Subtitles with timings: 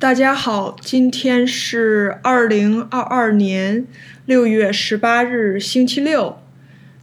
[0.00, 3.86] 大家好，今天是二零二二年
[4.24, 6.38] 六月十八日，星期六。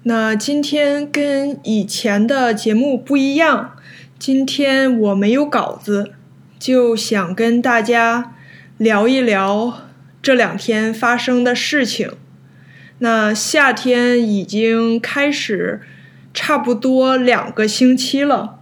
[0.01, 3.75] 那今天跟以前的节目不一样，
[4.17, 6.13] 今天我没有稿子，
[6.57, 8.33] 就想跟大家
[8.80, 9.82] 聊一聊
[10.23, 12.14] 这两天发生的事情。
[12.98, 15.82] 那夏天已经开始
[16.34, 18.61] 差不多两个星期了，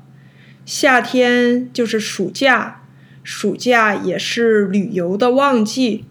[0.65, 2.81] 夏天就是暑假。
[3.25, 6.05] 暑假也是旅游的旺季，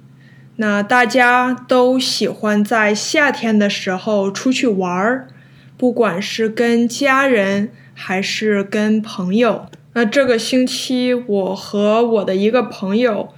[0.57, 5.29] 那大家都喜欢在夏天的时候出去玩儿，
[5.77, 9.67] 不管是跟家人还是跟朋友。
[9.93, 13.33] 那这个星期我和我的一个朋友，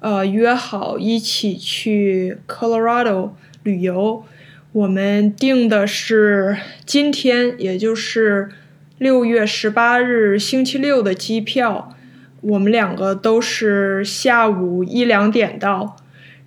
[0.00, 4.24] 呃，约好一起去 Colorado 旅游。
[4.72, 8.48] 我们定的是今天，也就是
[8.96, 11.94] 六月十八日星期六的机票。
[12.40, 15.96] 我们两个都是下午一两点到，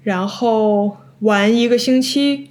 [0.03, 2.49] 然后玩一个星期，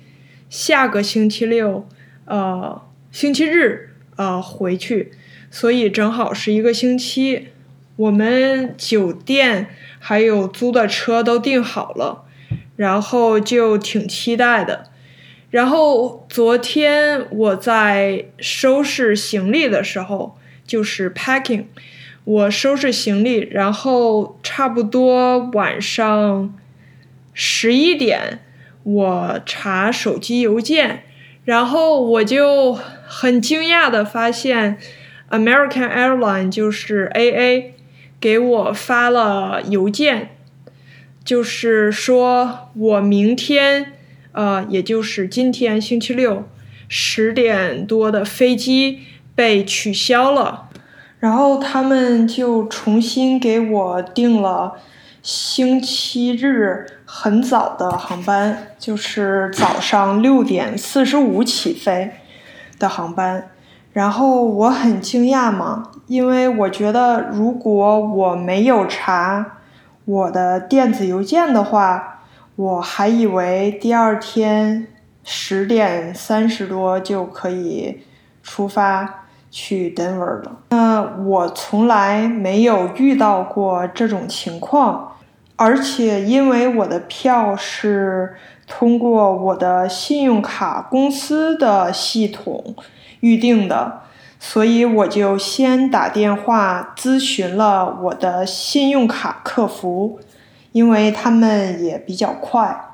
[0.49, 1.89] 下个星期六，
[2.27, 5.13] 呃，星期日，呃，回去，
[5.51, 7.49] 所以正好是一个星期。
[7.97, 12.25] 我们酒店还有租的车都订好了，
[12.77, 14.91] 然后就挺期待的。
[15.51, 21.65] 然后昨天我在收拾行李的时候，就是 packing。
[22.25, 26.55] 我收拾行李，然后差不多晚上
[27.33, 28.41] 十一点，
[28.83, 31.05] 我查手机邮件，
[31.45, 32.75] 然后我就
[33.07, 34.79] 很惊讶的发现
[35.31, 37.73] ，American Airline 就是 AA
[38.21, 40.37] 给我发了邮件，
[41.25, 43.95] 就是说我明天，
[44.33, 46.47] 呃，也就是今天星期六
[46.89, 49.01] 十点多的飞机
[49.35, 50.70] 被取消了。
[51.21, 54.73] 然后他们就重新给我订了
[55.23, 62.11] 星期日很早的航班，就是早上六点四十五起飞
[62.79, 63.51] 的航班。
[63.93, 69.59] 然后我很惊讶嘛，因为我觉得如果我没有查
[70.07, 72.23] 我的电子邮件的话，
[72.57, 74.87] 我还以为第二天
[75.23, 78.01] 十点三十多就可以
[78.43, 79.20] 出发。
[79.51, 80.59] 去 Denver 了。
[80.71, 85.17] 那我从来没有遇到过这种情况，
[85.57, 92.77] 而且因为我的票是通过我的信用卡公司的系统
[93.21, 94.03] 预定的，
[94.39, 100.21] 所以我就先打电话咨询了我的信用卡客服，
[100.73, 102.93] 因为他们也比较快，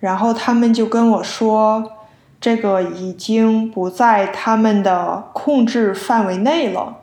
[0.00, 1.92] 然后他们就跟我说。
[2.40, 6.98] 这个已经不在他们的控制范围内了，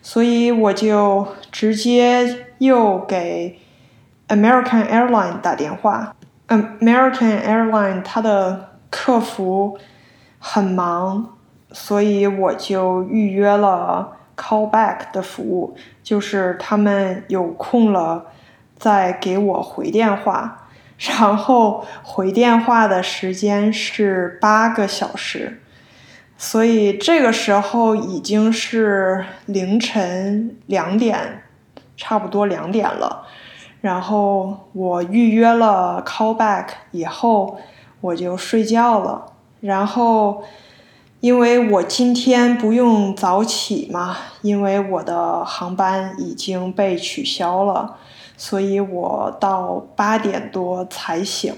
[0.00, 3.58] 所以我就直接又给
[4.28, 6.14] American Airline 打电话。
[6.48, 9.78] American Airline 它的客服
[10.38, 11.36] 很忙，
[11.72, 18.24] 所以我就预约了 callback 的服务，就是他们有空了
[18.78, 20.57] 再给我回电话。
[20.98, 25.62] 然后回电话的时间是八个小时，
[26.36, 31.44] 所以这个时候已经是凌晨两点，
[31.96, 33.26] 差不多两点了。
[33.80, 37.60] 然后我预约了 callback 以后，
[38.00, 39.26] 我就睡觉了。
[39.60, 40.42] 然后
[41.20, 47.98] 因为我今天不用早起嘛，因为我的航班已经被取消了。
[48.38, 51.52] 所以我到八点多才醒。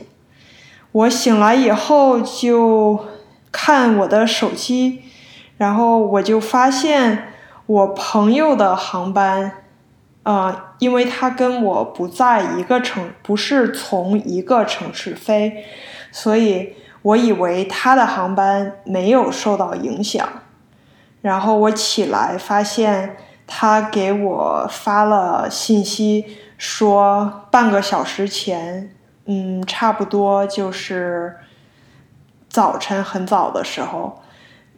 [0.92, 2.98] 我醒来以后就
[3.52, 5.02] 看我的手机，
[5.58, 7.32] 然后我就发现
[7.66, 9.52] 我朋友的航班，
[10.22, 15.64] 啊，因为他跟我不在一个城，不是从一个城市飞，
[16.10, 20.26] 所以我以为他的航班没有受到影响。
[21.20, 26.24] 然后我起来发现他给我发了信息。
[26.60, 28.94] 说半个小时前，
[29.24, 31.38] 嗯，差不多就是
[32.50, 34.20] 早晨很早的时候，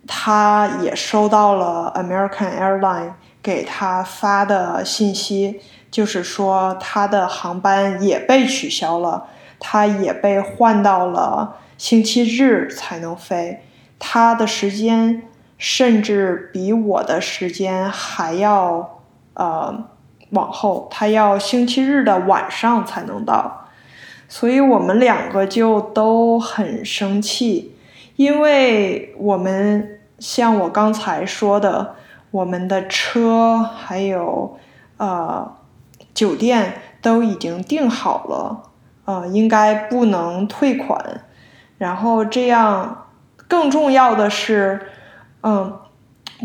[0.07, 5.61] 他也收到了 American Airline 给他发的信息，
[5.91, 9.27] 就是说他的航班也被取消了，
[9.59, 13.65] 他也被换到了星期日才能飞，
[13.99, 15.25] 他的时间
[15.59, 19.01] 甚至比我的时间还要
[19.35, 19.89] 呃。
[20.33, 23.69] 往后，他要星期日的晚上才能到，
[24.29, 27.77] 所以我们两个就都很生气，
[28.17, 31.95] 因为我们像我刚才说的，
[32.31, 34.57] 我们的车还有
[34.97, 35.53] 呃
[36.15, 38.71] 酒店都已经订好了，
[39.05, 41.25] 呃，应该不能退款。
[41.79, 43.09] 然后这样，
[43.49, 44.81] 更重要的是，
[45.43, 45.81] 嗯，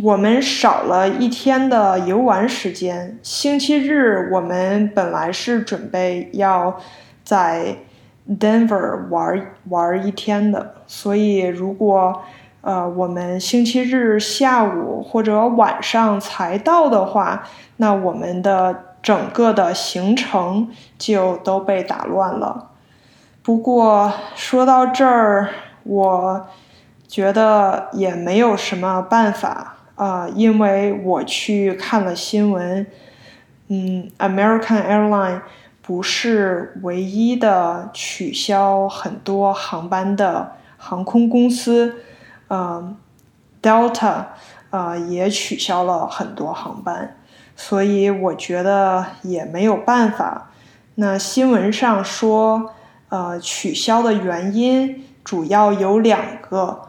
[0.03, 3.17] 我们少了一天的游玩时间。
[3.23, 6.79] 星期日我们本来是准备要
[7.23, 7.77] 在
[8.29, 12.21] Denver 玩玩一天的，所以如果
[12.61, 17.47] 呃我们星期日下午或者晚上才到的话，
[17.77, 22.69] 那我们的整个的行程就都被打乱了。
[23.41, 25.49] 不过说到这儿，
[25.83, 26.45] 我
[27.07, 32.87] 觉得也没有什么办法啊，因为我去看了新闻，
[33.67, 35.41] 嗯，American Airline
[35.81, 41.95] 不是唯一的取消很多航班的航空公司，
[42.49, 42.95] 嗯
[43.61, 44.27] ，Delta
[44.69, 47.17] 啊也取消了很多航班，
[47.55, 50.51] 所以我觉得也没有办法。
[50.95, 52.73] 那新闻上说。
[53.09, 56.86] 呃，取消的原因主要有两个，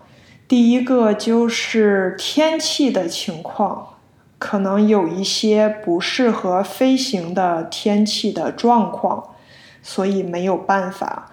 [0.49, 3.97] 第一个就是天气的情况，
[4.39, 9.35] 可能有一些不适合飞行的天气的状况，
[9.83, 11.31] 所以没有办法。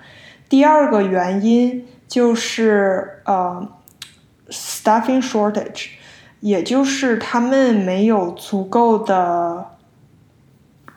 [0.49, 3.67] 第二个原因就是呃
[4.49, 5.91] ，staffing shortage，
[6.41, 9.71] 也就是他们没有足够的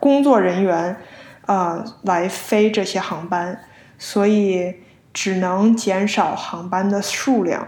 [0.00, 0.96] 工作人员
[1.46, 3.64] 啊来飞这些航班。
[4.00, 4.76] 所以
[5.12, 7.66] 只能减少航班的数量，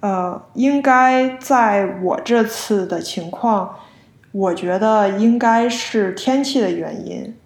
[0.00, 3.76] 呃，应该在我这次的情况，
[4.32, 7.36] 我觉得应该是天气的原因，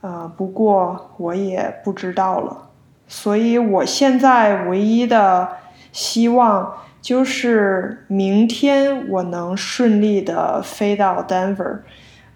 [0.00, 2.70] 呃，不过我也不知道了。
[3.06, 5.48] 所以我现在唯一的
[5.92, 11.80] 希望就是明天我能顺利的飞到 Denver，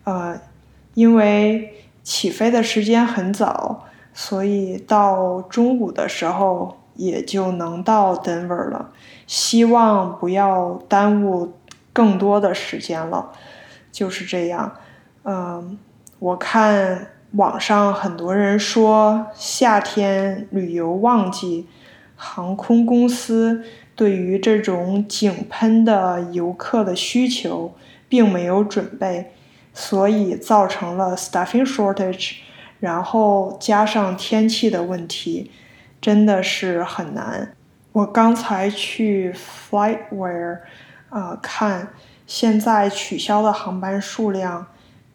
[0.05, 0.41] 呃，
[0.95, 3.85] 因为起飞的时间很早。
[4.17, 8.91] 所以到中午的时候也就能到 Denver 了，
[9.27, 11.55] 希望不要耽误
[11.93, 13.33] 更多的时间了。
[13.93, 14.77] 就是这样，
[15.23, 15.79] 嗯，
[16.19, 21.69] 我看网上很多人说夏天旅游旺季，
[22.17, 27.73] 航空公司对于这种井喷的游客的需求
[28.09, 29.33] 并没有准备，
[29.73, 32.39] 所以造成了 staffing shortage。
[32.81, 35.51] 然后加上天气的问题，
[36.01, 37.54] 真的是很难。
[37.95, 40.63] 我刚才去 Flightware
[41.11, 41.91] 啊看，
[42.27, 44.67] 现在取消的航班数量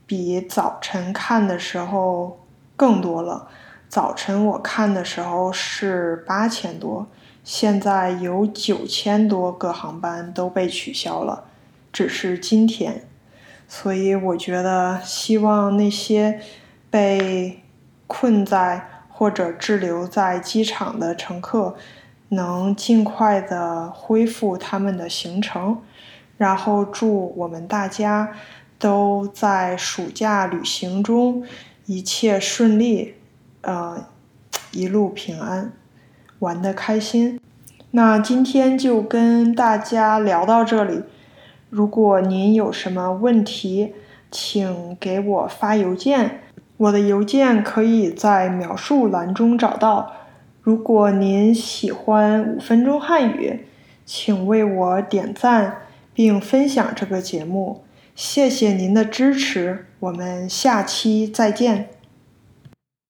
[0.05, 2.39] 比早晨看的时候
[2.77, 3.49] 更多了。
[3.89, 7.05] 早晨我看的时候是八千多，
[7.43, 11.43] 现在有九千多个航班都被取消了，
[11.91, 13.05] 只是今天。
[13.67, 16.39] 所以我觉得，希望那些。
[16.91, 17.61] 被
[18.07, 21.75] 困在或者滞留在机场的乘客
[22.29, 25.81] 能尽快的恢复他们的行程，
[26.37, 28.31] 然后祝我们大家
[28.77, 31.43] 都在暑假旅行中
[31.85, 33.15] 一切顺利，
[33.61, 34.05] 呃，
[34.71, 35.73] 一路平安，
[36.39, 37.39] 玩的开心。
[37.91, 41.01] 那今天就跟大家聊到这里，
[41.71, 43.95] 如果您有什么问题，
[44.29, 46.41] 请给我发邮件。
[46.77, 50.13] 我的邮件可以在描述栏中找到。
[50.69, 53.65] 如果您喜欢五分钟汉语，
[54.05, 55.77] 请为我点赞
[56.13, 57.81] 并分享这个节目。
[58.13, 61.98] 谢谢您的支持，我们下期再见。